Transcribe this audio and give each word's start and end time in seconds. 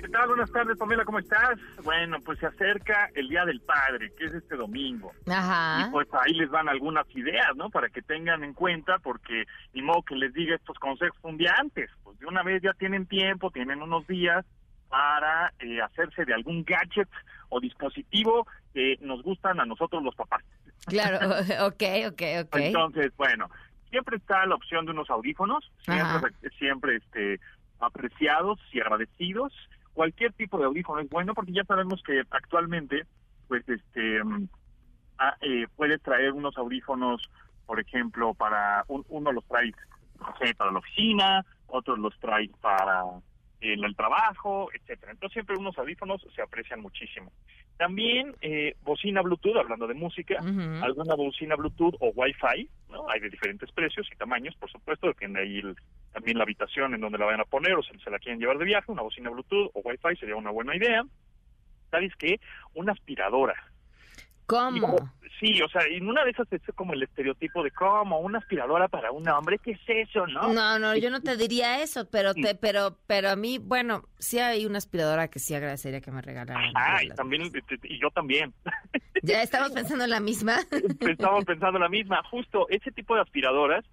¿Qué 0.00 0.08
tal? 0.08 0.28
Buenas 0.28 0.50
tardes, 0.52 0.78
Pamela, 0.78 1.04
¿cómo 1.04 1.18
estás? 1.18 1.58
Bueno, 1.82 2.18
pues 2.24 2.38
se 2.38 2.46
acerca 2.46 3.10
el 3.14 3.28
Día 3.28 3.44
del 3.44 3.60
Padre, 3.60 4.12
que 4.16 4.26
es 4.26 4.34
este 4.34 4.56
domingo. 4.56 5.12
Ajá. 5.26 5.86
Y 5.86 5.90
pues 5.90 6.06
ahí 6.12 6.34
les 6.34 6.48
van 6.50 6.68
algunas 6.68 7.04
ideas, 7.16 7.56
¿no? 7.56 7.68
Para 7.68 7.88
que 7.88 8.02
tengan 8.02 8.44
en 8.44 8.54
cuenta, 8.54 8.98
porque 9.00 9.44
ni 9.72 9.82
modo 9.82 10.02
que 10.02 10.14
les 10.14 10.32
diga 10.32 10.54
estos 10.54 10.78
consejos 10.78 11.18
un 11.22 11.36
día 11.36 11.52
antes. 11.58 11.90
Pues 12.04 12.18
de 12.20 12.26
una 12.26 12.42
vez 12.42 12.62
ya 12.62 12.72
tienen 12.74 13.06
tiempo, 13.06 13.50
tienen 13.50 13.82
unos 13.82 14.06
días 14.06 14.46
para 14.88 15.52
eh, 15.58 15.80
hacerse 15.82 16.24
de 16.24 16.34
algún 16.34 16.64
gadget 16.64 17.08
o 17.48 17.60
dispositivo 17.60 18.46
que 18.72 18.98
nos 19.00 19.22
gustan 19.22 19.60
a 19.60 19.66
nosotros 19.66 20.02
los 20.02 20.14
papás. 20.14 20.44
Claro, 20.86 21.18
ok, 21.66 21.82
ok, 22.08 22.22
ok. 22.44 22.56
Entonces, 22.56 23.12
bueno, 23.16 23.50
siempre 23.90 24.16
está 24.16 24.46
la 24.46 24.54
opción 24.54 24.86
de 24.86 24.92
unos 24.92 25.10
audífonos, 25.10 25.70
Ajá. 25.86 26.20
siempre, 26.20 26.50
siempre 26.58 26.96
este, 26.96 27.40
apreciados 27.80 28.58
y 28.72 28.80
agradecidos. 28.80 29.52
Cualquier 29.98 30.32
tipo 30.34 30.56
de 30.58 30.64
audífono 30.66 31.00
es 31.00 31.08
bueno 31.08 31.34
porque 31.34 31.50
ya 31.52 31.64
sabemos 31.64 32.00
que 32.04 32.22
actualmente, 32.30 33.02
pues, 33.48 33.68
este, 33.68 34.22
mm, 34.22 34.48
ah, 35.18 35.36
eh, 35.40 35.66
puedes 35.74 36.00
traer 36.02 36.30
unos 36.34 36.56
audífonos, 36.56 37.20
por 37.66 37.80
ejemplo, 37.80 38.32
para, 38.34 38.84
un- 38.86 39.04
uno 39.08 39.32
los 39.32 39.44
trae, 39.48 39.72
no 40.20 40.32
sé, 40.40 40.54
para 40.54 40.70
la 40.70 40.78
oficina, 40.78 41.44
otros 41.66 41.98
los 41.98 42.16
trae 42.20 42.48
para 42.60 43.02
el, 43.60 43.82
el 43.84 43.96
trabajo, 43.96 44.68
etcétera. 44.72 45.10
Entonces 45.10 45.32
siempre 45.32 45.56
unos 45.58 45.76
audífonos 45.76 46.24
se 46.32 46.42
aprecian 46.42 46.80
muchísimo. 46.80 47.32
También 47.76 48.36
eh, 48.40 48.76
bocina 48.82 49.20
Bluetooth, 49.20 49.56
hablando 49.56 49.88
de 49.88 49.94
música, 49.94 50.36
alguna 50.80 51.16
bocina 51.16 51.56
Bluetooth 51.56 51.96
o 51.98 52.12
Wi-Fi, 52.14 52.70
¿no? 52.90 53.10
Hay 53.10 53.18
de 53.18 53.30
diferentes 53.30 53.72
precios 53.72 54.06
y 54.12 54.16
tamaños, 54.16 54.54
por 54.60 54.70
supuesto, 54.70 55.08
depende 55.08 55.40
ahí 55.40 55.58
el- 55.58 55.76
también 56.18 56.36
la 56.36 56.42
habitación 56.42 56.94
en 56.94 57.00
donde 57.00 57.16
la 57.16 57.26
vayan 57.26 57.42
a 57.42 57.44
poner 57.44 57.74
o 57.74 57.82
si 57.82 57.96
se 58.00 58.10
la 58.10 58.18
quieren 58.18 58.40
llevar 58.40 58.58
de 58.58 58.64
viaje, 58.64 58.90
una 58.90 59.02
bocina 59.02 59.30
Bluetooth 59.30 59.70
o 59.72 59.80
Wi-Fi 59.84 60.16
sería 60.18 60.34
una 60.34 60.50
buena 60.50 60.74
idea. 60.74 61.04
¿Sabes 61.92 62.12
qué? 62.18 62.40
Una 62.74 62.92
aspiradora. 62.92 63.54
¿Cómo? 64.46 64.96
Sí, 65.38 65.62
o 65.62 65.68
sea, 65.68 65.82
en 65.88 66.08
una 66.08 66.24
de 66.24 66.30
esas 66.30 66.50
es 66.52 66.62
como 66.74 66.94
el 66.94 67.02
estereotipo 67.02 67.62
de 67.62 67.70
cómo 67.70 68.18
una 68.18 68.38
aspiradora 68.38 68.88
para 68.88 69.12
un 69.12 69.28
hombre, 69.28 69.58
¿qué 69.58 69.72
es 69.72 70.08
eso, 70.08 70.26
no? 70.26 70.52
No, 70.52 70.78
no, 70.78 70.96
yo 70.96 71.10
no 71.10 71.20
te 71.20 71.36
diría 71.36 71.82
eso, 71.82 72.08
pero 72.10 72.34
te, 72.34 72.56
pero, 72.56 72.98
pero 73.06 73.30
a 73.30 73.36
mí, 73.36 73.58
bueno, 73.58 74.04
sí 74.18 74.38
hay 74.38 74.66
una 74.66 74.78
aspiradora 74.78 75.28
que 75.28 75.38
sí 75.38 75.54
agradecería 75.54 76.00
que 76.00 76.10
me 76.10 76.22
regalaran. 76.22 76.72
Ah, 76.74 77.04
y 77.04 77.10
también, 77.10 77.42
y 77.84 78.00
yo 78.00 78.10
también. 78.10 78.52
Ya 79.22 79.42
estamos 79.42 79.70
pensando 79.70 80.04
en 80.04 80.10
la 80.10 80.20
misma. 80.20 80.56
Estamos 81.00 81.44
pensando 81.44 81.78
la 81.78 81.88
misma. 81.88 82.22
Justo 82.30 82.66
ese 82.70 82.90
tipo 82.90 83.14
de 83.14 83.20
aspiradoras 83.20 83.84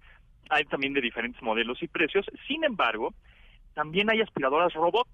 hay 0.50 0.64
también 0.64 0.92
de 0.92 1.00
diferentes 1.00 1.42
modelos 1.42 1.82
y 1.82 1.88
precios. 1.88 2.26
Sin 2.46 2.64
embargo, 2.64 3.14
también 3.74 4.10
hay 4.10 4.20
aspiradoras 4.20 4.72
robot. 4.74 5.08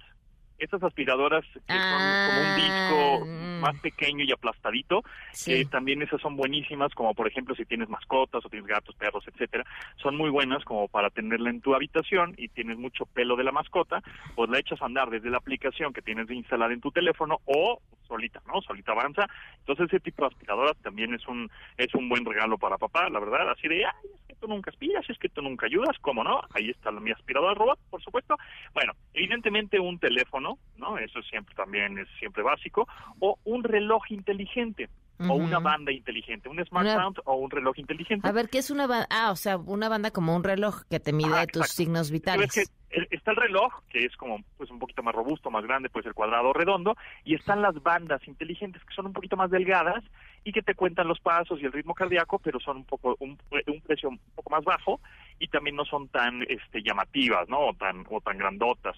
Esas 0.59 0.83
aspiradoras 0.85 1.45
que 1.67 1.81
son 1.89 2.15
como 2.27 2.41
un 2.41 2.47
Ah, 2.47 2.55
disco 2.55 3.29
más 3.59 3.75
pequeño 3.81 4.23
y 4.23 4.31
aplastadito, 4.31 5.03
Sí. 5.33 5.51
que 5.51 5.65
también 5.65 6.03
esas 6.03 6.21
son 6.21 6.37
buenísimas, 6.37 6.95
como 6.95 7.15
por 7.15 7.27
ejemplo 7.27 7.57
si 7.57 7.65
tienes 7.65 7.89
mascotas 7.89 8.45
o 8.45 8.49
tienes 8.49 8.69
gatos, 8.69 8.95
perros, 8.95 9.25
etcétera, 9.27 9.65
son 9.97 10.17
muy 10.17 10.31
buenas 10.31 10.63
como 10.65 10.87
para 10.87 11.11
tenerla 11.11 11.51
en 11.51 11.63
tu 11.63 11.75
habitación 11.75 12.35
y 12.37 12.49
tienes 12.49 12.79
mucho 12.79 13.07
pelo 13.07 13.35
de 13.35 13.43
la 13.43 13.51
mascota, 13.51 14.03
pues 14.37 14.51
la 14.51 14.61
echas 14.61 14.81
a 14.81 14.85
andar 14.87 15.11
desde 15.11 15.31
la 15.31 15.39
aplicación 15.39 15.93
que 15.93 16.03
tienes 16.03 16.31
instalada 16.31 16.73
en 16.73 16.81
tu 16.81 16.93
teléfono 16.93 17.41
o 17.47 17.81
solita, 18.13 18.43
¿no? 18.47 18.61
Solita 18.61 18.93
avanza. 18.93 19.27
Entonces 19.61 19.87
ese 19.89 20.01
tipo 20.01 20.23
de 20.23 20.29
aspiradoras 20.29 20.77
también 20.83 21.15
es 21.15 21.27
un 21.27 21.51
es 21.77 21.95
un 21.95 22.09
buen 22.09 22.25
regalo 22.25 22.59
para 22.59 22.77
papá, 22.79 23.09
la 23.09 23.21
verdad, 23.21 23.51
así 23.51 23.69
de, 23.69 23.85
ay, 23.87 23.93
es 24.15 24.21
que 24.29 24.35
tú 24.37 24.49
nunca 24.49 24.71
aspiras, 24.71 25.09
es 25.09 25.19
que 25.19 25.29
tú 25.29 25.41
nunca 25.43 25.67
ayudas, 25.67 25.97
¿cómo 26.01 26.23
no? 26.23 26.41
Ahí 26.55 26.71
está 26.71 26.91
mi 26.91 27.11
aspiradora 27.11 27.55
robot, 27.55 27.79
por 27.91 28.03
supuesto. 28.03 28.37
Bueno, 28.75 28.93
evidentemente 29.15 29.81
un 29.81 29.99
teléfono, 29.99 30.59
¿no? 30.77 30.99
Eso 30.99 31.23
siempre 31.23 31.55
también 31.55 31.99
es 31.99 32.09
siempre 32.19 32.43
básico, 32.43 32.87
o 33.21 33.39
un 33.45 33.65
reloj 33.65 34.03
inteligente. 34.11 34.89
O 35.29 35.35
una 35.35 35.61
banda 35.61 35.93
inteligente, 35.93 36.49
un 36.49 36.57
smart 36.65 36.85
Una- 36.87 36.95
sound 37.01 37.19
o 37.27 37.37
un 37.37 37.49
reloj 37.49 37.79
inteligente. 37.79 38.27
A 38.29 38.33
ver, 38.33 38.49
¿qué 38.49 38.59
es 38.59 38.73
una 38.73 38.89
banda? 38.89 39.07
Ah, 39.09 39.31
o 39.31 39.37
sea, 39.37 39.57
una 39.57 39.89
banda 39.89 40.11
como 40.11 40.35
un 40.35 40.43
reloj 40.43 40.83
que 40.91 40.99
te 40.99 41.13
mide 41.13 41.31
Ah, 41.37 41.47
tus 41.47 41.69
signos 41.69 42.11
vitales. 42.11 42.51
El- 42.93 43.09
está 43.11 43.33
el 43.33 43.37
reloj, 43.39 43.73
que 43.91 44.05
es 44.05 44.17
como 44.17 44.39
pues 44.57 44.71
un 44.71 44.79
poquito 44.79 45.03
más 45.03 45.15
robusto, 45.15 45.51
más 45.51 45.65
grande, 45.65 45.91
puede 45.91 46.05
ser 46.05 46.15
cuadrado 46.15 46.53
redondo, 46.53 46.97
y 47.25 47.35
están 47.35 47.63
las 47.63 47.83
bandas 47.83 48.27
inteligentes 48.29 48.83
que 48.85 48.95
son 48.95 49.07
un 49.07 49.13
poquito 49.13 49.37
más 49.37 49.51
delgadas 49.51 50.05
y 50.45 50.53
que 50.53 50.63
te 50.63 50.75
cuentan 50.75 51.09
los 51.09 51.21
pasos 51.21 51.61
y 51.61 51.65
el 51.67 51.73
ritmo 51.73 51.95
cardíaco, 51.95 52.39
pero 52.39 52.61
son 52.61 52.79
un 52.79 52.85
poco 52.85 53.17
un, 53.21 53.39
un 53.67 53.81
precio 53.81 54.09
un 54.09 54.19
poco 54.35 54.51
más 54.51 54.65
bajo 54.65 55.01
y 55.39 55.49
también 55.49 55.77
no 55.77 55.85
son 55.85 56.09
tan 56.09 56.43
este 56.49 56.83
llamativas, 56.83 57.49
¿no? 57.49 57.59
O 57.69 57.75
tan 57.75 58.05
o 58.11 58.21
tan 58.21 58.39
grandotas. 58.39 58.97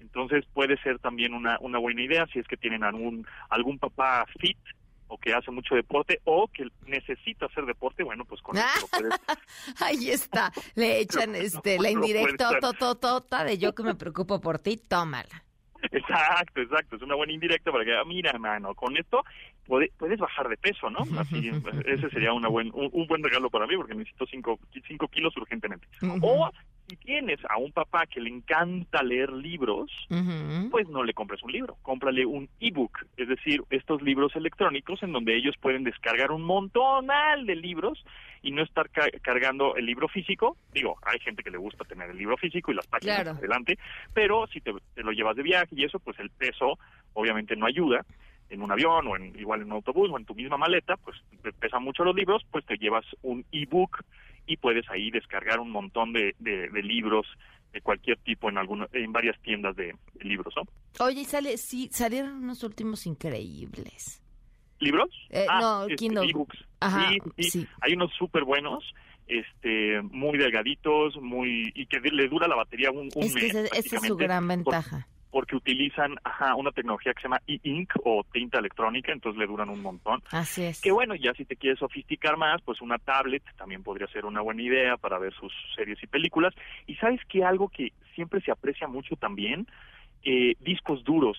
Entonces 0.00 0.46
puede 0.52 0.76
ser 0.78 0.98
también 0.98 1.34
una 1.34 1.58
una 1.60 1.78
buena 1.78 2.02
idea 2.02 2.26
si 2.26 2.38
es 2.38 2.46
que 2.46 2.56
tienen 2.56 2.84
algún 2.84 3.26
algún 3.50 3.78
papá 3.78 4.24
fit 4.38 4.58
o 5.12 5.18
que 5.18 5.34
hace 5.34 5.50
mucho 5.50 5.74
deporte 5.74 6.20
o 6.24 6.46
que 6.48 6.66
necesita 6.86 7.46
hacer 7.46 7.66
deporte, 7.66 8.02
bueno, 8.04 8.24
pues 8.24 8.40
con 8.40 8.56
eso 8.56 8.64
lo 8.80 8.86
puedes 9.10 9.20
Ahí 9.80 10.10
está. 10.10 10.52
Le 10.76 11.00
echan 11.00 11.34
este 11.34 11.76
la 11.78 11.90
No 11.90 12.00
indirecta 12.00 12.58
tototota 12.60 13.44
de 13.44 13.58
yo 13.58 13.74
que 13.74 13.82
me 13.82 13.94
preocupo 13.96 14.40
por 14.40 14.58
ti, 14.60 14.76
tómala. 14.76 15.42
Exacto, 15.90 16.60
exacto. 16.60 16.96
Es 16.96 17.02
una 17.02 17.14
buena 17.14 17.32
indirecta 17.32 17.72
para 17.72 17.84
que, 17.84 17.92
ah, 17.96 18.04
mira, 18.06 18.30
hermano, 18.30 18.74
con 18.74 18.96
esto 18.96 19.24
puede- 19.66 19.90
puedes 19.98 20.18
bajar 20.18 20.48
de 20.48 20.56
peso, 20.56 20.90
¿no? 20.90 21.00
Así, 21.18 21.50
ese 21.86 22.10
sería 22.10 22.32
una 22.32 22.48
buen, 22.48 22.70
un, 22.74 22.88
un 22.92 23.06
buen 23.06 23.22
regalo 23.22 23.50
para 23.50 23.66
mí 23.66 23.76
porque 23.76 23.94
necesito 23.94 24.26
cinco, 24.26 24.58
cinco 24.86 25.08
kilos 25.08 25.36
urgentemente. 25.36 25.86
Ujú. 26.02 26.18
O 26.22 26.50
si 26.90 26.96
tienes 26.96 27.38
a 27.48 27.56
un 27.56 27.70
papá 27.72 28.04
que 28.06 28.20
le 28.20 28.30
encanta 28.30 29.02
leer 29.02 29.32
libros, 29.32 29.90
pues 30.70 30.88
no 30.88 31.04
le 31.04 31.14
compres 31.14 31.42
un 31.44 31.52
libro, 31.52 31.76
cómprale 31.82 32.26
un 32.26 32.48
ebook, 32.58 32.98
es 33.16 33.28
decir, 33.28 33.62
estos 33.70 34.02
libros 34.02 34.34
electrónicos 34.34 35.02
en 35.02 35.12
donde 35.12 35.36
ellos 35.36 35.54
pueden 35.60 35.84
descargar 35.84 36.32
un 36.32 36.42
montón 36.42 37.06
de 37.46 37.54
libros 37.56 38.02
y 38.42 38.50
no 38.50 38.62
estar 38.62 38.90
ca- 38.90 39.10
cargando 39.22 39.76
el 39.76 39.86
libro 39.86 40.08
físico. 40.08 40.56
Digo, 40.72 40.96
hay 41.02 41.18
gente 41.20 41.42
que 41.44 41.50
le 41.50 41.58
gusta 41.58 41.84
tener 41.84 42.10
el 42.10 42.16
libro 42.18 42.36
físico 42.36 42.72
y 42.72 42.74
las 42.74 42.86
páginas 42.88 43.22
Claro. 43.22 43.38
adelante, 43.38 43.78
pero 44.12 44.46
si 44.48 44.60
te, 44.60 44.72
te 44.94 45.02
lo 45.02 45.12
llevas 45.12 45.36
de 45.36 45.42
viaje 45.44 45.68
y 45.76 45.84
eso, 45.84 46.00
pues 46.00 46.18
el 46.18 46.30
peso 46.30 46.78
obviamente 47.12 47.54
no 47.56 47.66
ayuda 47.66 48.04
en 48.48 48.62
un 48.62 48.72
avión 48.72 49.06
o 49.06 49.16
en 49.16 49.38
igual 49.38 49.60
en 49.60 49.66
un 49.68 49.72
autobús 49.74 50.10
o 50.10 50.18
en 50.18 50.24
tu 50.24 50.34
misma 50.34 50.56
maleta, 50.56 50.96
pues 50.96 51.16
te 51.42 51.52
pesan 51.52 51.84
mucho 51.84 52.02
los 52.02 52.16
libros, 52.16 52.42
pues 52.50 52.64
te 52.66 52.76
llevas 52.76 53.04
un 53.22 53.44
ebook 53.52 54.00
y 54.46 54.56
puedes 54.56 54.88
ahí 54.90 55.10
descargar 55.10 55.60
un 55.60 55.70
montón 55.70 56.12
de, 56.12 56.34
de- 56.38 56.68
de 56.68 56.82
libros 56.82 57.26
de 57.72 57.80
cualquier 57.80 58.18
tipo 58.18 58.48
en 58.48 58.58
alguna, 58.58 58.88
en 58.92 59.12
varias 59.12 59.40
tiendas 59.42 59.76
de, 59.76 59.94
de 60.14 60.24
libros, 60.24 60.52
¿no? 60.56 60.62
Oye, 61.04 61.20
y 61.20 61.24
sale, 61.24 61.56
sí, 61.56 61.88
salieron 61.92 62.32
unos 62.42 62.64
últimos 62.64 63.06
increíbles. 63.06 64.20
¿Libros? 64.80 65.10
Eh, 65.28 65.46
no, 65.60 65.82
este, 65.82 65.96
Kindle. 65.96 66.28
ebooks. 66.30 66.58
Ajá, 66.80 67.10
sí, 67.10 67.18
sí, 67.38 67.50
sí. 67.50 67.66
Hay 67.82 67.92
unos 67.92 68.12
súper 68.18 68.44
buenos, 68.44 68.82
este, 69.28 70.00
muy 70.02 70.36
delgaditos, 70.38 71.16
muy 71.20 71.70
y 71.74 71.86
que 71.86 72.00
le 72.00 72.28
dura 72.28 72.48
la 72.48 72.56
batería 72.56 72.90
un, 72.90 73.08
un 73.14 73.22
Es 73.22 73.34
que 73.34 73.42
mes. 73.42 73.54
ese- 73.54 73.78
esa 73.78 73.96
es 73.96 74.02
su 74.06 74.16
gran 74.16 74.44
por- 74.48 74.56
ventaja. 74.56 75.06
Porque 75.30 75.56
utilizan 75.56 76.16
ajá, 76.24 76.54
una 76.54 76.72
tecnología 76.72 77.12
que 77.14 77.20
se 77.20 77.28
llama 77.28 77.40
e-ink 77.46 77.92
o 78.04 78.24
tinta 78.32 78.58
electrónica, 78.58 79.12
entonces 79.12 79.38
le 79.38 79.46
duran 79.46 79.68
un 79.68 79.82
montón. 79.82 80.22
Así 80.30 80.64
es. 80.64 80.80
Que 80.80 80.90
bueno, 80.90 81.14
ya 81.14 81.32
si 81.34 81.44
te 81.44 81.56
quieres 81.56 81.78
sofisticar 81.78 82.36
más, 82.36 82.60
pues 82.62 82.80
una 82.80 82.98
tablet 82.98 83.42
también 83.56 83.82
podría 83.82 84.06
ser 84.08 84.24
una 84.24 84.40
buena 84.40 84.62
idea 84.62 84.96
para 84.96 85.18
ver 85.18 85.32
sus 85.34 85.52
series 85.74 86.02
y 86.02 86.06
películas. 86.06 86.54
Y 86.86 86.96
sabes 86.96 87.20
que 87.28 87.44
algo 87.44 87.68
que 87.68 87.92
siempre 88.14 88.40
se 88.40 88.50
aprecia 88.50 88.88
mucho 88.88 89.16
también, 89.16 89.66
eh, 90.24 90.54
discos 90.60 91.04
duros. 91.04 91.38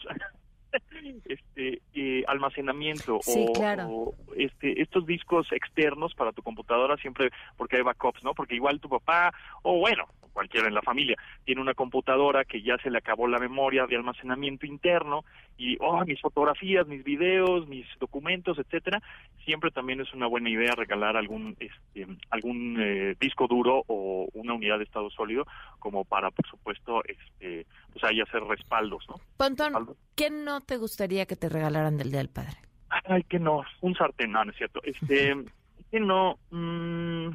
este 1.25 1.81
eh, 1.93 2.23
almacenamiento 2.27 3.19
Sí, 3.23 3.45
o, 3.49 3.51
claro. 3.51 3.87
o, 3.89 4.15
este 4.37 4.81
estos 4.81 5.05
discos 5.05 5.51
externos 5.51 6.13
para 6.15 6.31
tu 6.31 6.41
computadora 6.41 6.95
siempre 6.97 7.29
porque 7.57 7.77
hay 7.77 7.81
backups 7.83 8.23
no 8.23 8.33
porque 8.33 8.55
igual 8.55 8.79
tu 8.79 8.87
papá 8.87 9.33
o 9.63 9.79
bueno 9.79 10.05
cualquiera 10.31 10.67
en 10.67 10.73
la 10.73 10.81
familia 10.81 11.17
tiene 11.45 11.61
una 11.61 11.73
computadora 11.73 12.45
que 12.45 12.61
ya 12.61 12.77
se 12.77 12.89
le 12.89 12.97
acabó 12.97 13.27
la 13.27 13.39
memoria 13.39 13.85
de 13.87 13.95
almacenamiento 13.95 14.65
interno 14.65 15.23
y 15.57 15.77
oh 15.79 16.03
mis 16.05 16.19
fotografías 16.21 16.87
mis 16.87 17.03
videos 17.03 17.67
mis 17.67 17.85
documentos 17.99 18.57
etcétera 18.57 19.01
siempre 19.45 19.71
también 19.71 20.01
es 20.01 20.13
una 20.13 20.27
buena 20.27 20.49
idea 20.49 20.73
regalar 20.75 21.17
algún 21.17 21.55
este 21.59 22.07
algún 22.29 22.77
eh, 22.79 23.15
disco 23.19 23.47
duro 23.47 23.83
o 23.87 24.27
una 24.33 24.53
unidad 24.53 24.77
de 24.77 24.85
estado 24.85 25.09
sólido 25.09 25.45
como 25.79 26.05
para 26.05 26.31
por 26.31 26.47
supuesto 26.47 27.03
este 27.05 27.65
pues 27.91 28.03
ahí 28.03 28.21
hacer 28.21 28.41
respaldos 28.43 29.05
no 29.09 29.15
Pontón. 29.37 29.95
¿qué 30.15 30.29
no 30.29 30.61
te 30.61 30.77
gustaría 30.77 31.25
que 31.25 31.35
te 31.35 31.49
regalaran 31.49 31.97
del 31.97 32.11
Día 32.11 32.19
del 32.19 32.29
Padre? 32.29 32.57
Ay, 33.05 33.23
que 33.23 33.39
no, 33.39 33.63
un 33.81 33.95
sartén, 33.95 34.31
no, 34.31 34.43
no 34.43 34.51
es 34.51 34.57
cierto. 34.57 34.81
Este, 34.83 35.35
que 35.91 35.99
no, 35.99 36.37
mm, 36.51 37.29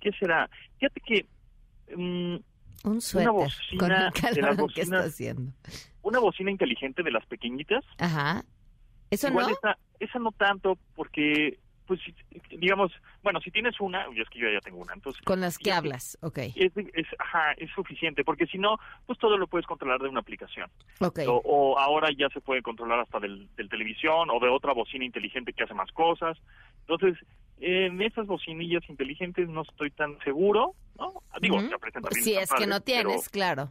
¿qué 0.00 0.10
será? 0.18 0.48
Fíjate 0.78 1.00
que 1.00 1.26
mm, 1.96 2.36
Un 2.84 3.00
suéter. 3.00 3.28
Una 3.30 3.38
con 3.38 3.44
bocina 3.46 4.06
el 4.08 4.12
de 4.12 4.20
calor 4.20 4.42
las 4.42 4.72
que 4.74 4.80
está 4.82 4.96
bocinas, 4.96 5.06
haciendo. 5.06 5.52
una 6.02 6.18
bocina 6.18 6.50
inteligente 6.50 7.02
de 7.02 7.10
las 7.10 7.26
pequeñitas. 7.26 7.84
Ajá. 7.98 8.44
¿Eso 9.10 9.28
Igual 9.28 9.46
no? 9.48 9.52
esa, 9.54 9.78
esa 9.98 10.18
no 10.20 10.30
tanto 10.32 10.78
porque, 10.94 11.58
pues, 11.86 11.98
digamos, 12.50 12.92
bueno, 13.24 13.40
si 13.40 13.50
tienes 13.50 13.78
una, 13.80 14.06
y 14.14 14.20
es 14.20 14.28
que 14.30 14.38
yo 14.38 14.48
ya 14.48 14.60
tengo 14.60 14.78
una, 14.78 14.94
entonces 14.94 15.20
Con 15.22 15.40
las 15.40 15.58
que 15.58 15.70
yo- 15.70 15.74
hablas. 15.76 16.16
Ok. 16.22 16.38
es, 16.38 16.72
es, 16.76 17.06
ajá, 17.18 17.52
es 17.56 17.68
suficiente, 17.72 18.22
porque 18.24 18.46
si 18.46 18.56
no, 18.58 18.78
pues 19.06 19.18
todo 19.18 19.36
lo 19.36 19.48
puedes 19.48 19.66
controlar 19.66 20.00
de 20.00 20.08
una 20.08 20.20
aplicación. 20.20 20.70
Ok. 21.00 21.18
O, 21.26 21.42
o 21.44 21.78
ahora 21.80 22.10
ya 22.16 22.28
se 22.28 22.40
puede 22.40 22.62
controlar 22.62 23.00
hasta 23.00 23.18
del, 23.18 23.48
del 23.56 23.68
televisión 23.68 24.30
o 24.30 24.38
de 24.38 24.48
otra 24.48 24.72
bocina 24.72 25.04
inteligente 25.04 25.52
que 25.52 25.64
hace 25.64 25.74
más 25.74 25.90
cosas. 25.90 26.38
Entonces, 26.86 27.18
en 27.60 28.00
esas 28.00 28.26
bocinillas 28.26 28.82
inteligentes 28.88 29.48
no 29.48 29.62
estoy 29.62 29.90
tan 29.90 30.18
seguro, 30.20 30.74
¿no? 30.98 31.22
Digo, 31.40 31.60
se 31.60 32.22
Si 32.22 32.34
es 32.34 32.50
que 32.50 32.66
no 32.66 32.80
pero 32.80 33.10
tienes, 33.10 33.28
claro. 33.28 33.70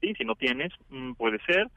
sí, 0.00 0.14
si 0.14 0.24
no 0.24 0.34
tienes, 0.34 0.72
mm, 0.90 1.12
puede 1.12 1.38
ser. 1.44 1.70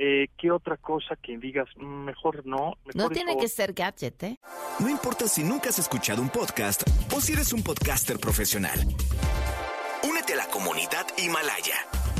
Eh, 0.00 0.28
¿Qué 0.38 0.52
otra 0.52 0.76
cosa 0.76 1.16
que 1.16 1.36
digas, 1.38 1.66
mm, 1.76 2.04
mejor 2.04 2.46
no? 2.46 2.74
Mejor 2.84 2.96
No 2.96 3.10
tiene 3.10 3.36
que 3.36 3.48
ser 3.48 3.72
gadget, 3.72 4.22
¿eh? 4.22 4.38
No 4.78 4.88
importa 4.88 5.26
si 5.26 5.42
nunca 5.42 5.70
has 5.70 5.78
escuchado 5.78 6.22
un 6.22 6.28
podcast 6.28 6.82
o 7.12 7.20
si 7.20 7.32
eres 7.32 7.52
un 7.52 7.62
podcaster 7.64 8.18
profesional. 8.18 8.78
Únete 10.08 10.34
a 10.34 10.36
la 10.36 10.46
comunidad 10.46 11.06
Himalaya. 11.16 11.74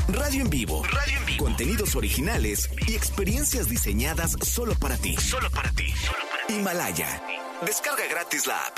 Radio 0.09 0.41
en 0.41 0.49
vivo. 0.49 0.83
Radio 0.83 1.19
en 1.19 1.25
vivo. 1.25 1.45
Contenidos 1.45 1.95
originales 1.95 2.69
y 2.87 2.95
experiencias 2.95 3.69
diseñadas 3.69 4.31
solo 4.41 4.73
para 4.81 4.97
ti. 4.97 5.15
Solo 5.15 5.49
para 5.51 5.69
ti. 5.71 5.85
Himalaya. 6.49 7.21
Descarga 7.65 8.07
gratis 8.09 8.47
la 8.47 8.55
app. 8.67 8.77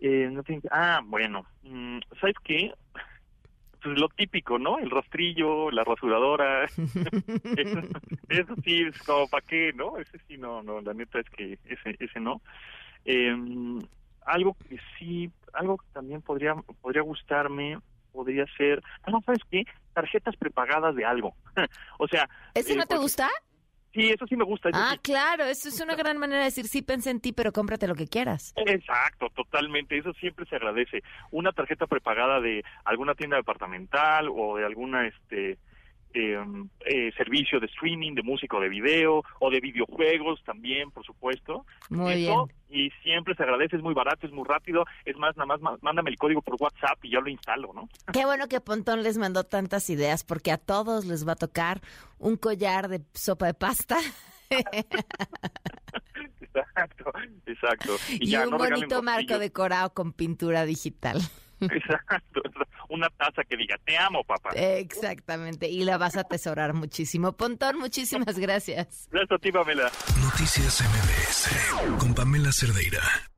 Eh, 0.00 0.28
no 0.30 0.42
Ah, 0.70 1.00
bueno, 1.04 1.46
mm, 1.62 1.98
¿sabes 2.20 2.36
qué? 2.44 2.72
Pues 3.82 3.98
lo 3.98 4.08
típico, 4.10 4.58
¿no? 4.58 4.78
El 4.78 4.90
rastrillo, 4.90 5.70
la 5.70 5.84
rasuradora. 5.84 6.64
eso, 7.56 7.80
eso 8.28 8.54
sí 8.64 8.82
es 8.82 9.02
como 9.02 9.26
para 9.28 9.46
qué, 9.46 9.72
¿no? 9.74 9.96
Ese 9.98 10.18
sí, 10.28 10.36
no, 10.36 10.62
no, 10.62 10.80
la 10.82 10.92
neta 10.92 11.20
es 11.20 11.30
que 11.30 11.58
ese, 11.64 11.96
ese 11.98 12.20
no. 12.20 12.42
Eh, 13.04 13.34
algo 14.26 14.54
que 14.68 14.78
sí, 14.98 15.30
algo 15.54 15.78
que 15.78 15.86
también 15.92 16.20
podría, 16.22 16.54
podría 16.82 17.02
gustarme, 17.02 17.78
podría 18.12 18.44
ser, 18.56 18.82
ah, 19.04 19.10
no, 19.10 19.20
¿sabes 19.22 19.40
qué? 19.50 19.64
Tarjetas 19.94 20.36
prepagadas 20.36 20.94
de 20.94 21.04
algo. 21.06 21.34
o 21.98 22.08
sea, 22.08 22.28
¿Ese 22.54 22.72
eh, 22.72 22.76
no 22.76 22.82
te 22.82 22.88
porque- 22.96 23.02
gusta? 23.02 23.28
Sí, 23.94 24.10
eso 24.10 24.26
sí 24.26 24.36
me 24.36 24.44
gusta. 24.44 24.70
Ah, 24.72 24.92
sí. 24.92 24.98
claro, 25.02 25.44
eso 25.44 25.68
es 25.68 25.80
una 25.80 25.94
gran 25.94 26.18
manera 26.18 26.40
de 26.40 26.46
decir, 26.46 26.66
sí 26.66 26.82
pensé 26.82 27.10
en 27.10 27.20
ti, 27.20 27.32
pero 27.32 27.52
cómprate 27.52 27.86
lo 27.86 27.94
que 27.94 28.06
quieras. 28.06 28.52
Exacto, 28.56 29.28
totalmente. 29.34 29.96
Eso 29.96 30.12
siempre 30.14 30.44
se 30.46 30.56
agradece. 30.56 31.02
Una 31.30 31.52
tarjeta 31.52 31.86
prepagada 31.86 32.40
de 32.40 32.64
alguna 32.84 33.14
tienda 33.14 33.36
departamental 33.36 34.28
o 34.28 34.56
de 34.56 34.66
alguna 34.66 35.06
este 35.06 35.58
eh, 36.14 36.38
eh, 36.86 37.12
servicio 37.16 37.60
de 37.60 37.66
streaming, 37.66 38.14
de 38.14 38.22
música 38.22 38.56
o 38.56 38.60
de 38.60 38.68
video 38.68 39.22
o 39.40 39.50
de 39.50 39.60
videojuegos 39.60 40.42
también, 40.44 40.90
por 40.90 41.04
supuesto. 41.04 41.66
Muy 41.90 42.24
Eso, 42.24 42.46
bien. 42.46 42.56
Y 42.86 42.90
siempre 43.02 43.34
se 43.34 43.42
agradece, 43.42 43.76
es 43.76 43.82
muy 43.82 43.94
barato, 43.94 44.26
es 44.26 44.32
muy 44.32 44.44
rápido. 44.48 44.84
Es 45.04 45.16
más, 45.16 45.36
nada 45.36 45.46
más 45.46 45.60
má- 45.60 45.78
mándame 45.82 46.10
el 46.10 46.16
código 46.16 46.40
por 46.42 46.56
WhatsApp 46.58 46.98
y 47.04 47.10
ya 47.10 47.20
lo 47.20 47.28
instalo, 47.28 47.72
¿no? 47.74 47.88
Qué 48.12 48.24
bueno 48.24 48.48
que 48.48 48.60
Pontón 48.60 49.02
les 49.02 49.18
mandó 49.18 49.44
tantas 49.44 49.90
ideas, 49.90 50.24
porque 50.24 50.50
a 50.52 50.58
todos 50.58 51.04
les 51.04 51.26
va 51.26 51.32
a 51.32 51.36
tocar 51.36 51.80
un 52.18 52.36
collar 52.36 52.88
de 52.88 53.02
sopa 53.12 53.46
de 53.46 53.54
pasta 53.54 53.96
Exacto, 56.54 57.12
exacto. 57.46 57.96
y, 58.10 58.30
ya, 58.30 58.44
un 58.44 58.50
no 58.50 58.58
bonito 58.58 59.02
marco 59.02 59.38
decorado 59.38 59.92
con 59.92 60.12
pintura 60.12 60.64
digital. 60.64 61.20
Exacto. 61.60 62.42
Una 62.94 63.08
taza 63.10 63.42
que 63.42 63.56
diga, 63.56 63.76
te 63.84 63.98
amo, 63.98 64.22
papá. 64.24 64.50
Exactamente, 64.54 65.68
y 65.68 65.84
la 65.84 65.98
vas 65.98 66.16
a 66.16 66.20
atesorar 66.20 66.74
muchísimo. 66.74 67.32
Pontón, 67.32 67.78
muchísimas 67.78 68.38
gracias. 68.38 69.08
Gracias 69.10 69.32
a 69.32 69.38
ti, 69.38 69.50
Pamela. 69.50 69.90
Noticias 70.22 70.80
MBS 70.80 71.98
con 71.98 72.14
Pamela 72.14 72.52
Cerdeira. 72.52 73.33